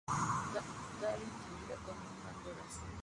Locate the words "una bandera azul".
1.95-2.89